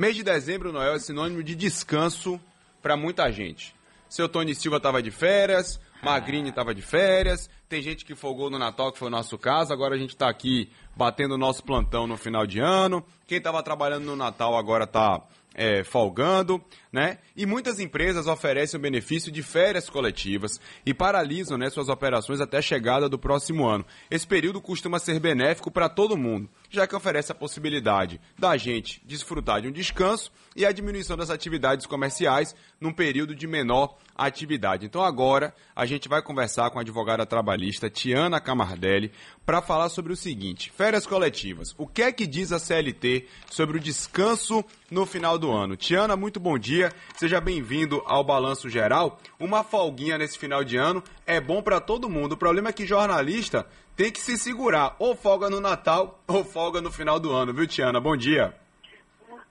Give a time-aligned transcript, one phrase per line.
[0.00, 2.40] Mês de dezembro, Noel, é sinônimo de descanso
[2.80, 3.74] para muita gente.
[4.08, 8.58] Seu Tony Silva estava de férias, Magrini estava de férias, tem gente que folgou no
[8.58, 12.04] Natal, que foi o nosso caso, agora a gente está aqui batendo o nosso plantão
[12.04, 13.02] no final de ano.
[13.28, 15.22] Quem estava trabalhando no Natal agora está
[15.54, 16.62] é, folgando,
[16.92, 17.18] né?
[17.36, 22.58] E muitas empresas oferecem o benefício de férias coletivas e paralisam né, suas operações até
[22.58, 23.84] a chegada do próximo ano.
[24.10, 29.00] Esse período costuma ser benéfico para todo mundo, já que oferece a possibilidade da gente
[29.04, 34.86] desfrutar de um descanso e a diminuição das atividades comerciais num período de menor atividade.
[34.86, 37.59] Então agora a gente vai conversar com a advogada trabalhista
[37.90, 39.12] Tiana Camardelli
[39.44, 41.74] para falar sobre o seguinte: férias coletivas.
[41.76, 45.76] O que é que diz a CLT sobre o descanso no final do ano?
[45.76, 46.92] Tiana, muito bom dia.
[47.16, 49.18] Seja bem-vindo ao Balanço Geral.
[49.38, 52.32] Uma folguinha nesse final de ano é bom para todo mundo.
[52.32, 56.80] O problema é que jornalista tem que se segurar, ou folga no Natal ou folga
[56.80, 58.00] no final do ano, viu, Tiana?
[58.00, 58.54] Bom dia.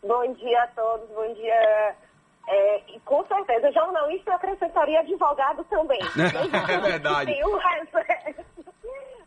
[0.01, 1.95] Bom dia a todos, bom dia.
[2.51, 5.99] É, e com certeza, jornalista eu acrescentaria advogado também.
[6.67, 7.31] é verdade.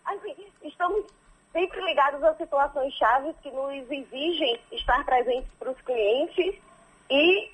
[0.05, 1.07] assim, estamos
[1.53, 6.57] sempre ligados a situações chaves que nos exigem estar presentes para os clientes
[7.09, 7.51] e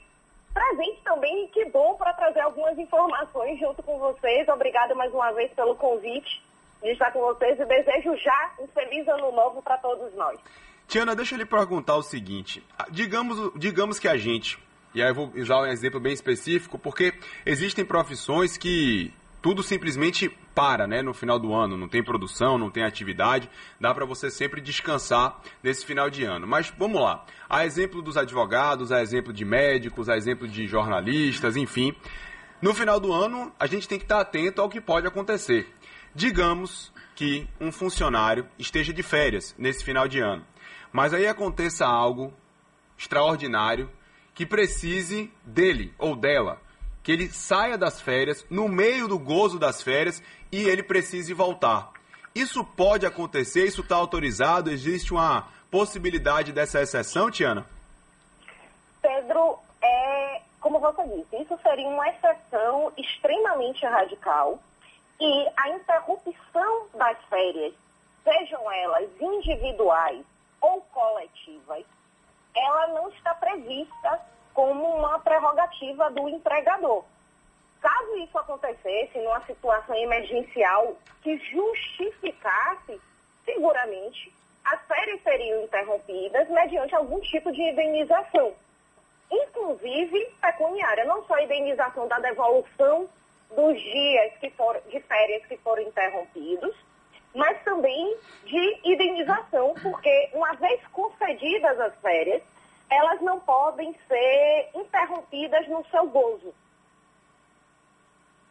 [0.55, 4.49] presente também, que bom para trazer algumas informações junto com vocês.
[4.49, 6.43] Obrigada mais uma vez pelo convite
[6.83, 10.39] de estar com vocês e desejo já um feliz ano novo para todos nós.
[10.87, 12.65] Tiana, deixa eu lhe perguntar o seguinte.
[12.91, 14.59] Digamos, digamos que a gente,
[14.99, 17.15] e aí eu vou usar um exemplo bem específico, porque
[17.47, 22.69] existem profissões que tudo simplesmente para, né, no final do ano, não tem produção, não
[22.69, 23.49] tem atividade,
[23.81, 26.49] dá para você sempre descansar nesse final de ano.
[26.49, 31.57] Mas vamos lá, a exemplo dos advogados, a exemplo de médicos, a exemplo de jornalistas,
[31.57, 31.95] enfim,
[32.61, 35.73] no final do ano a gente tem que estar atento ao que pode acontecer.
[36.13, 40.45] Digamos que um funcionário esteja de férias nesse final de ano.
[40.93, 42.35] Mas aí aconteça algo
[42.99, 43.89] extraordinário
[44.39, 46.61] que precise dele ou dela,
[47.03, 50.23] que ele saia das férias, no meio do gozo das férias,
[50.53, 51.91] e ele precise voltar.
[52.33, 57.67] Isso pode acontecer, isso está autorizado, existe uma possibilidade dessa exceção, Tiana?
[59.03, 64.57] Pedro, é, como você disse, isso seria uma exceção extremamente radical
[65.21, 67.75] e a interrupção das férias,
[68.23, 70.25] sejam elas individuais
[70.61, 71.85] ou coletivas,
[72.65, 74.21] ela não está prevista
[74.55, 77.05] como uma prerrogativa do empregador.
[77.81, 83.01] Caso isso acontecesse numa situação emergencial que justificasse,
[83.45, 84.33] seguramente,
[84.65, 88.53] as férias seriam interrompidas mediante algum tipo de indenização,
[89.31, 93.09] inclusive pecuniária, não só a indenização da devolução
[93.55, 96.75] dos dias que for, de férias que foram interrompidos,
[97.39, 102.43] mas também de indenização, porque uma vez concedidas as férias,
[102.91, 106.53] elas não podem ser interrompidas no seu gozo.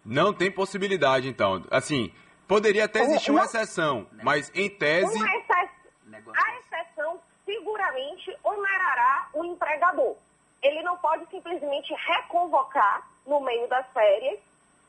[0.06, 1.66] Não tem possibilidade, então.
[1.70, 2.14] Assim,
[2.48, 5.20] poderia até existir uma exceção, mas em tese.
[5.22, 10.16] A exceção seguramente onerará o empregador.
[10.64, 14.40] Ele não pode simplesmente reconvocar no meio das férias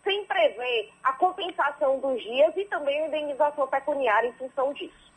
[0.08, 5.12] sem prever a compensação dos dias e também a indenização pecuniária em função disso.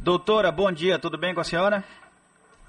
[0.00, 1.84] Doutora, bom dia, tudo bem com a senhora?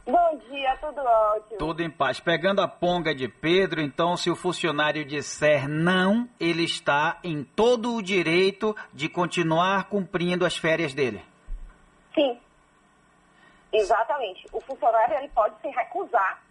[0.05, 1.57] Bom dia, tudo ótimo.
[1.57, 2.19] Tudo em paz.
[2.19, 7.95] Pegando a ponga de Pedro, então, se o funcionário disser não, ele está em todo
[7.95, 11.23] o direito de continuar cumprindo as férias dele.
[12.13, 12.37] Sim,
[13.71, 14.45] exatamente.
[14.51, 16.41] O funcionário ele pode se recusar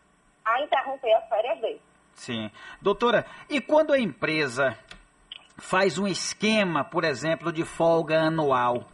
[0.44, 1.80] a interromper as férias dele.
[2.16, 2.50] Sim.
[2.80, 4.76] Doutora, e quando a empresa
[5.58, 8.84] faz um esquema, por exemplo, de folga anual,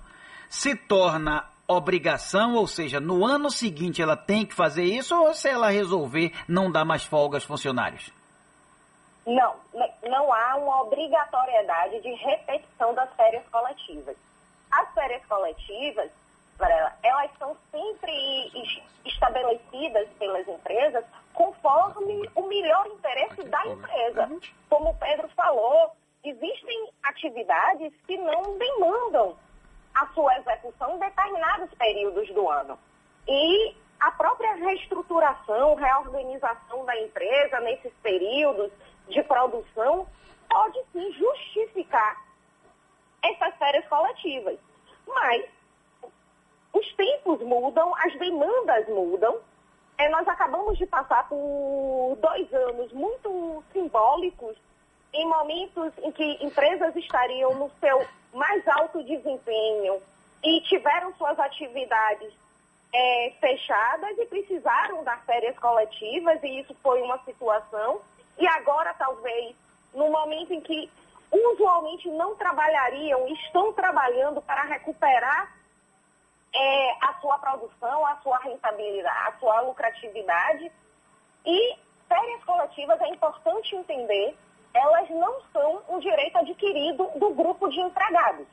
[0.48, 5.48] se torna obrigação, ou seja, no ano seguinte ela tem que fazer isso, ou se
[5.48, 8.12] ela resolver não dar mais folga aos funcionários?
[9.24, 9.54] Não,
[10.02, 14.16] não há uma obrigatoriedade de repetição das férias coletivas.
[14.70, 16.10] As férias coletivas,
[17.02, 18.50] elas são sempre
[19.06, 21.04] estabelecidas pelas empresas
[21.34, 24.30] conforme o melhor interesse da empresa.
[24.68, 25.92] Como o Pedro falou,
[26.24, 29.36] existem atividades que não demandam
[29.94, 32.78] a sua execução em determinados períodos do ano.
[33.28, 38.72] E a própria reestruturação, reorganização da empresa nesses períodos
[39.08, 40.06] de produção
[40.48, 42.16] pode sim justificar
[43.22, 44.58] essas férias coletivas.
[45.06, 45.44] Mas
[46.72, 49.40] os tempos mudam, as demandas mudam
[50.02, 54.56] é, nós acabamos de passar por dois anos muito simbólicos,
[55.14, 60.02] em momentos em que empresas estariam no seu mais alto desempenho
[60.42, 62.32] e tiveram suas atividades
[62.92, 68.00] é, fechadas e precisaram das férias coletivas, e isso foi uma situação.
[68.38, 69.54] E agora, talvez,
[69.94, 70.90] no momento em que
[71.30, 75.54] usualmente não trabalhariam, estão trabalhando para recuperar
[76.54, 80.70] é, a sua produção, a sua rentabilidade, a sua lucratividade.
[81.44, 81.76] E
[82.08, 84.36] férias coletivas é importante entender,
[84.74, 88.46] elas não são um direito adquirido do grupo de empregados.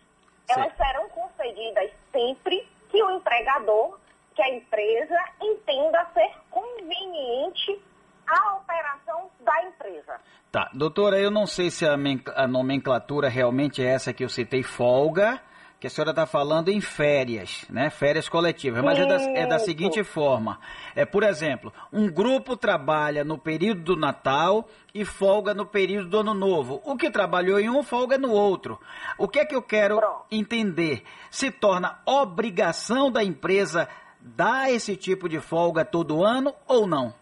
[0.50, 4.00] Elas serão concedidas sempre que o empregador,
[4.34, 7.80] que a empresa entenda ser conveniente
[8.26, 10.20] a operação da empresa.
[10.52, 11.96] Tá, doutora, eu não sei se a,
[12.36, 15.40] a nomenclatura realmente é essa que eu citei, folga,
[15.80, 17.90] que a senhora está falando em férias, né?
[17.90, 20.60] Férias coletivas, mas é da, é da, seguinte forma:
[20.94, 26.20] é, por exemplo, um grupo trabalha no período do Natal e folga no período do
[26.20, 26.82] Ano Novo.
[26.84, 28.78] O que trabalhou em um folga no outro.
[29.18, 31.04] O que é que eu quero entender?
[31.32, 33.88] Se torna obrigação da empresa
[34.20, 37.14] dar esse tipo de folga todo ano ou não?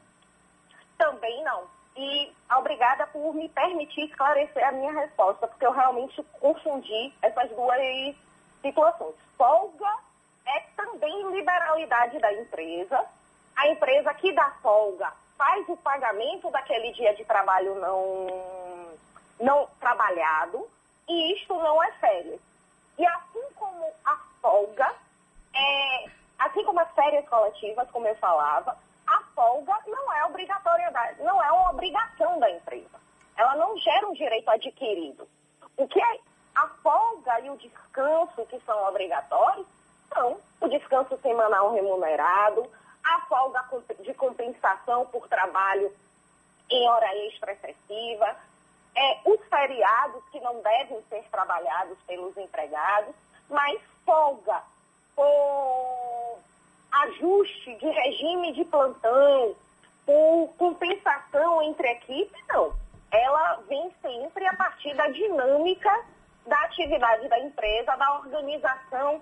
[0.98, 1.66] Também não.
[1.96, 7.78] E obrigada por me permitir esclarecer a minha resposta, porque eu realmente confundi essas duas
[8.62, 9.16] situações.
[9.38, 9.94] Folga
[10.46, 13.06] é também liberalidade da empresa.
[13.56, 18.98] A empresa que dá folga faz o pagamento daquele dia de trabalho não,
[19.40, 20.68] não trabalhado
[21.08, 22.42] e isto não é férias.
[22.98, 24.92] E assim como a folga,
[25.54, 26.10] é,
[26.40, 31.52] assim como as férias coletivas, como eu falava, a folga não é obrigatoriedade, não é
[31.52, 33.00] uma obrigação da empresa.
[33.36, 35.28] Ela não gera um direito adquirido.
[35.78, 36.20] O que é
[36.56, 38.46] a folga e o descanso
[39.08, 39.66] obrigatórios
[40.14, 42.70] são o descanso semanal remunerado,
[43.04, 43.64] a folga
[44.02, 45.92] de compensação por trabalho
[46.70, 48.36] em hora extra excessiva,
[48.96, 53.16] é, os feriados que não devem ser trabalhados pelos empregados,
[53.50, 54.62] mas folga
[55.16, 56.40] por
[56.92, 59.56] ajuste de regime de plantão,
[60.06, 62.74] por compensação entre equipes, não.
[63.10, 66.06] Ela vem sempre a partir da dinâmica
[66.48, 69.22] da atividade da empresa, da organização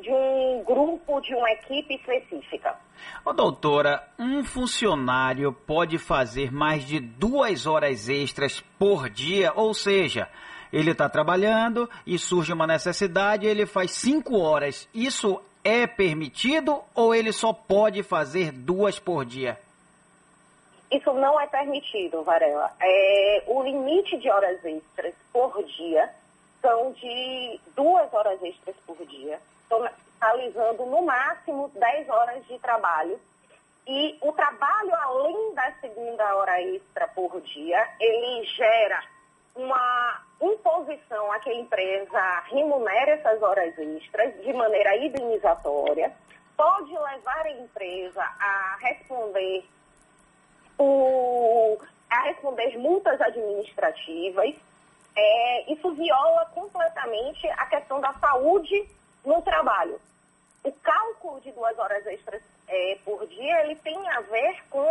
[0.00, 2.76] de um grupo, de uma equipe específica.
[3.24, 10.28] Ô, doutora, um funcionário pode fazer mais de duas horas extras por dia, ou seja,
[10.72, 14.88] ele está trabalhando e surge uma necessidade, ele faz cinco horas.
[14.94, 19.58] Isso é permitido ou ele só pode fazer duas por dia?
[20.90, 22.70] Isso não é permitido, Varela.
[22.80, 26.08] É, o limite de horas extras por dia
[26.62, 29.38] são de duas horas extras por dia,
[29.68, 33.20] totalizando no máximo 10 horas de trabalho.
[33.86, 39.02] E o trabalho, além da segunda hora extra por dia, ele gera
[39.56, 46.12] uma imposição a que a empresa remunere essas horas extras de maneira indenizatória,
[46.56, 49.64] pode levar a empresa a responder
[50.78, 51.76] o,
[52.08, 54.54] a responder multas administrativas
[55.16, 58.86] é, isso viola completamente a questão da saúde
[59.24, 60.00] no trabalho.
[60.64, 64.90] O cálculo de duas horas extras é, por dia, ele tem a ver com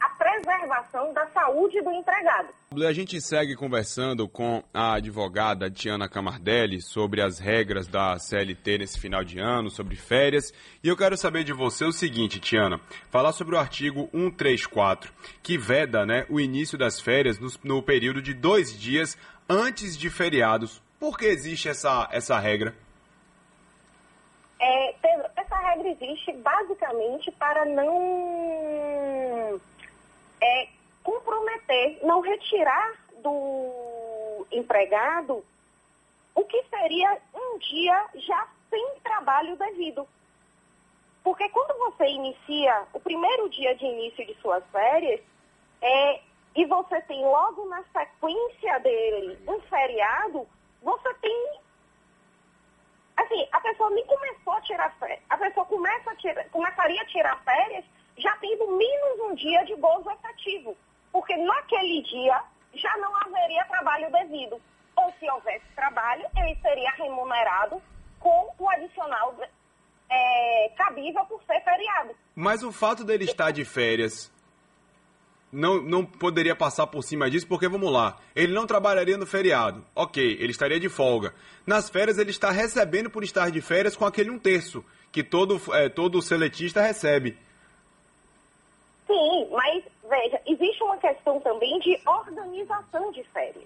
[0.00, 2.48] a preservação da saúde do empregado.
[2.86, 9.00] A gente segue conversando com a advogada Tiana Camardelli sobre as regras da CLT nesse
[9.00, 10.52] final de ano, sobre férias.
[10.82, 12.80] E eu quero saber de você o seguinte, Tiana,
[13.10, 15.12] falar sobre o artigo 134,
[15.42, 20.10] que veda né, o início das férias no, no período de dois dias antes de
[20.10, 20.82] feriados.
[20.98, 22.74] Por que existe essa, essa regra?
[24.60, 29.60] É, Pedro, essa regra existe basicamente para não
[30.40, 30.68] é,
[31.02, 35.44] comprometer, não retirar do empregado
[36.34, 40.06] o que seria um dia já sem trabalho devido.
[41.22, 45.20] Porque quando você inicia o primeiro dia de início de suas férias,
[45.80, 46.20] é,
[46.58, 50.44] e você tem logo na sequência dele um feriado,
[50.82, 51.60] você tem.
[53.16, 55.20] Assim, a pessoa nem começou a tirar férias.
[55.30, 57.84] A pessoa começa a tirar, começaria a tirar férias
[58.16, 60.76] já tendo menos um dia de gozo efetivo.
[61.12, 62.42] Porque naquele dia
[62.74, 64.60] já não haveria trabalho devido.
[64.96, 67.80] Ou se houvesse trabalho, ele seria remunerado
[68.18, 69.32] com o adicional
[70.10, 72.16] é, cabível por ser feriado.
[72.34, 74.28] Mas o fato dele estar de férias
[75.52, 79.84] não, não poderia passar por cima disso, porque vamos lá, ele não trabalharia no feriado,
[79.94, 81.34] ok, ele estaria de folga.
[81.66, 85.60] Nas férias ele está recebendo por estar de férias com aquele um terço que todo,
[85.74, 87.36] é, todo seletista recebe.
[89.06, 93.64] Sim, mas veja, existe uma questão também de organização de férias.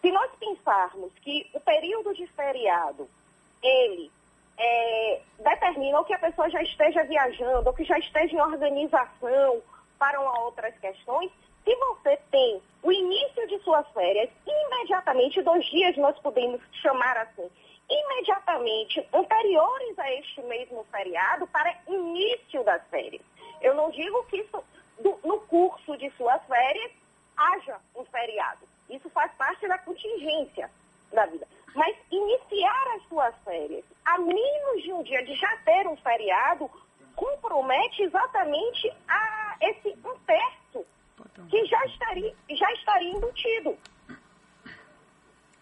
[0.00, 3.08] Se nós pensarmos que o período de feriado,
[3.62, 4.10] ele
[4.56, 9.62] é, determina ou que a pessoa já esteja viajando, ou que já esteja em organização
[9.98, 11.30] para outras questões,
[11.64, 17.50] se você tem o início de suas férias, imediatamente, dois dias nós podemos chamar assim,
[17.88, 23.22] imediatamente anteriores a este mesmo feriado para início das férias.
[23.60, 24.64] Eu não digo que isso,
[25.00, 26.92] do, no curso de suas férias
[27.36, 28.66] haja um feriado.
[28.88, 30.70] Isso faz parte da contingência
[31.12, 31.46] da vida.
[31.74, 36.70] Mas iniciar as suas férias a menos de um dia de já ter um feriado
[37.14, 40.86] compromete exatamente a esse um terço
[41.48, 43.76] que já estaria, já estaria embutido.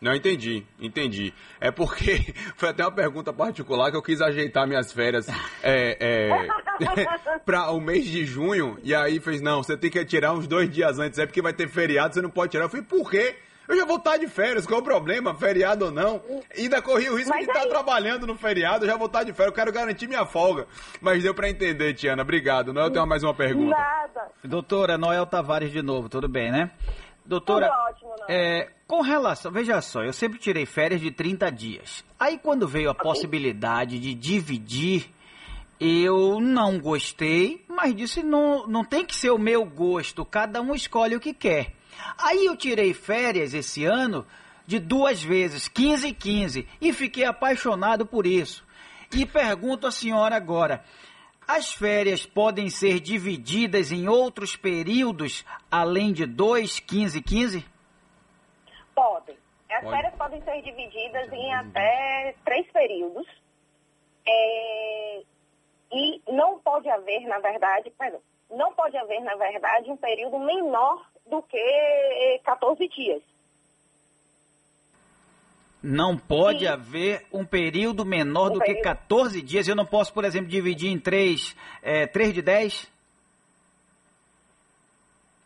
[0.00, 1.32] Não, entendi, entendi.
[1.58, 5.26] É porque foi até uma pergunta particular que eu quis ajeitar minhas férias
[5.62, 10.32] é, é, para o mês de junho, e aí fez, não, você tem que tirar
[10.32, 12.64] uns dois dias antes, é porque vai ter feriado, você não pode tirar.
[12.64, 13.36] Eu falei, por quê?
[13.68, 15.34] Eu já vou estar de férias, qual é o problema?
[15.34, 16.22] Feriado ou não?
[16.54, 19.24] E ainda corri o risco Mas de estar trabalhando no feriado, eu já vou estar
[19.24, 20.66] de férias, eu quero garantir minha folga.
[21.00, 22.72] Mas deu para entender, Tiana, obrigado.
[22.72, 23.76] Noel tem mais uma pergunta.
[23.76, 24.30] Nada.
[24.44, 26.70] Doutora Noel Tavares de novo, tudo bem, né?
[27.24, 28.14] Doutora, ótimo.
[28.28, 32.04] É, com relação, veja só, eu sempre tirei férias de 30 dias.
[32.18, 33.02] Aí quando veio a okay.
[33.02, 35.10] possibilidade de dividir,
[35.80, 40.74] eu não gostei, mas disse não, não tem que ser o meu gosto, cada um
[40.74, 41.75] escolhe o que quer.
[42.18, 44.26] Aí eu tirei férias esse ano
[44.66, 48.66] de duas vezes, 15 e 15, e fiquei apaixonado por isso.
[49.14, 50.84] E pergunto à senhora agora,
[51.46, 57.66] as férias podem ser divididas em outros períodos além de 2, 15 e 15?
[58.94, 59.36] Podem.
[59.70, 59.96] As Pode.
[59.96, 63.26] férias podem ser divididas em até três períodos.
[64.26, 65.22] É...
[65.92, 71.04] E não pode haver, na verdade, perdão, não pode haver, na verdade, um período menor
[71.26, 73.22] do que 14 dias.
[75.82, 76.66] Não pode Sim.
[76.68, 78.78] haver um período menor um do período...
[78.78, 79.68] que 14 dias.
[79.68, 82.92] Eu não posso, por exemplo, dividir em 3, é, 3 de 10?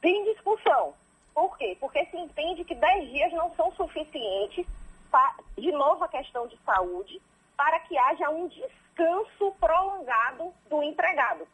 [0.00, 0.95] Tem discussão.
[1.35, 1.76] Por quê?
[1.78, 4.66] Porque se entende que 10 dias não são suficientes,
[5.11, 7.21] para, de novo a questão de saúde,
[7.57, 11.47] para que haja um descanso prolongado do empregado.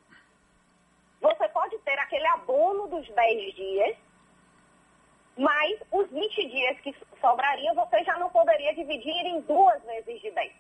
[1.26, 3.96] Você pode ter aquele abono dos 10 dias,
[5.36, 10.30] mas os 20 dias que sobrariam, você já não poderia dividir em duas vezes de
[10.30, 10.52] 10.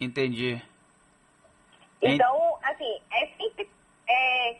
[0.00, 0.62] Entendi.
[2.02, 3.70] Então, assim, é sempre.
[4.08, 4.56] É,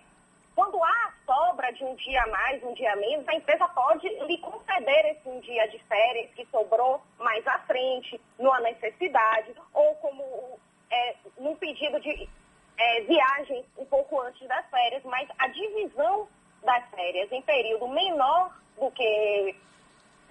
[0.54, 4.08] quando há sobra de um dia a mais, um dia a menos, a empresa pode
[4.08, 9.96] lhe conceder esse um dia de férias que sobrou mais à frente, numa necessidade, ou
[9.96, 10.58] como
[10.88, 12.28] é, num pedido de
[12.76, 16.28] é, viagem um pouco antes das férias, mas a divisão
[16.62, 19.54] das férias em período menor do que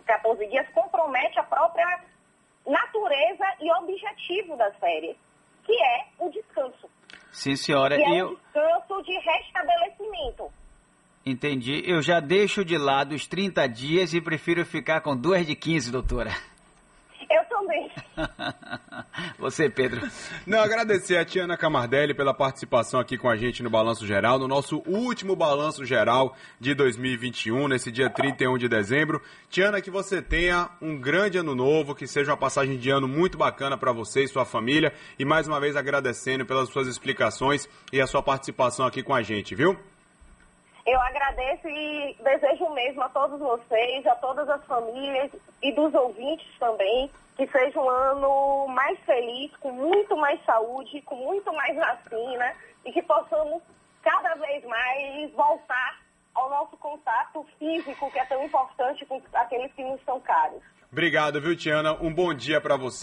[0.06, 2.04] 14 dias compromete a própria
[2.66, 5.18] natureza e objetivo das férias,
[5.64, 6.90] que é o descanso.
[7.44, 7.98] Sim, senhora.
[7.98, 8.28] Que é eu...
[8.28, 10.50] o descanso de restabelecimento.
[11.26, 11.84] Entendi.
[11.86, 15.92] Eu já deixo de lado os 30 dias e prefiro ficar com duas de 15,
[15.92, 16.32] doutora.
[19.38, 20.02] Você, Pedro.
[20.46, 24.48] Não, agradecer a Tiana Camardelli pela participação aqui com a gente no Balanço Geral, no
[24.48, 29.22] nosso último Balanço Geral de 2021, nesse dia 31 de dezembro.
[29.50, 33.38] Tiana, que você tenha um grande ano novo, que seja uma passagem de ano muito
[33.38, 34.94] bacana para você e sua família.
[35.18, 39.22] E mais uma vez agradecendo pelas suas explicações e a sua participação aqui com a
[39.22, 39.78] gente, viu?
[40.86, 45.32] Eu agradeço e desejo mesmo a todos vocês, a todas as famílias
[45.62, 51.16] e dos ouvintes também, que seja um ano mais feliz, com muito mais saúde, com
[51.16, 52.54] muito mais vacina
[52.86, 53.62] e que possamos
[54.02, 56.00] cada vez mais voltar
[56.36, 60.62] ao nosso contato físico, que é tão importante com aqueles que nos são caros.
[60.92, 61.94] Obrigado, viu, Tiana?
[61.94, 62.92] Um bom dia para você.